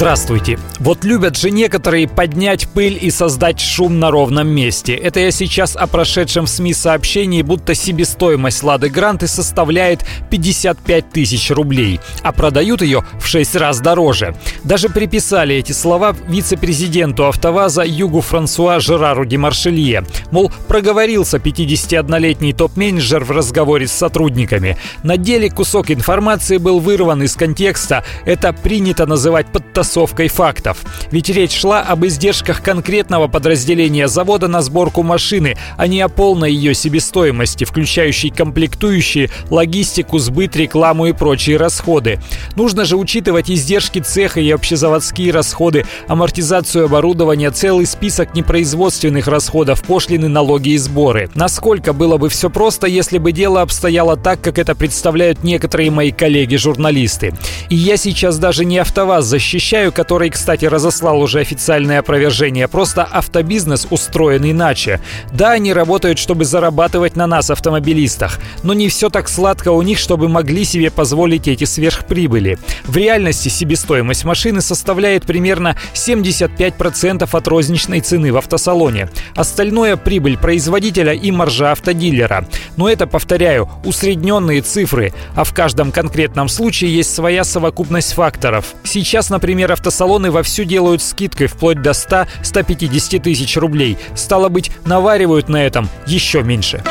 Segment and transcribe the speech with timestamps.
[0.00, 0.58] Здравствуйте.
[0.78, 4.94] Вот любят же некоторые поднять пыль и создать шум на ровном месте.
[4.94, 11.50] Это я сейчас о прошедшем в СМИ сообщении, будто себестоимость Лады Гранты составляет 55 тысяч
[11.50, 14.34] рублей, а продают ее в 6 раз дороже.
[14.64, 20.04] Даже приписали эти слова вице-президенту АвтоВАЗа Югу Франсуа Жерару Демаршелье.
[20.30, 24.78] Мол, проговорился 51-летний топ-менеджер в разговоре с сотрудниками.
[25.02, 28.02] На деле кусок информации был вырван из контекста.
[28.24, 29.89] Это принято называть подтасовкой
[30.28, 30.84] фактов проектов.
[31.10, 36.52] Ведь речь шла об издержках конкретного подразделения завода на сборку машины, а не о полной
[36.52, 42.20] ее себестоимости, включающей комплектующие, логистику, сбыт, рекламу и прочие расходы.
[42.56, 50.28] Нужно же учитывать издержки цеха и общезаводские расходы, амортизацию оборудования, целый список непроизводственных расходов, пошлины,
[50.28, 51.30] налоги и сборы.
[51.34, 56.12] Насколько было бы все просто, если бы дело обстояло так, как это представляют некоторые мои
[56.12, 57.34] коллеги-журналисты.
[57.68, 62.66] И я сейчас даже не АвтоВАЗ защищаю, который, кстати, кстати, разослал уже официальное опровержение.
[62.66, 65.00] Просто автобизнес устроен иначе.
[65.32, 68.40] Да, они работают, чтобы зарабатывать на нас, автомобилистах.
[68.64, 72.58] Но не все так сладко у них, чтобы могли себе позволить эти сверхприбыли.
[72.84, 79.08] В реальности себестоимость машины составляет примерно 75% от розничной цены в автосалоне.
[79.36, 82.44] Остальное– прибыль производителя и маржа автодилера.
[82.76, 88.74] Но это, повторяю, усредненные цифры, а в каждом конкретном случае есть своя совокупность факторов.
[88.82, 93.98] Сейчас, например, автосалоны во вовсю делают скидкой вплоть до 100-150 тысяч рублей.
[94.14, 96.82] Стало быть, наваривают на этом еще меньше.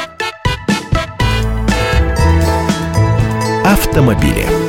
[3.65, 4.68] Автомобили.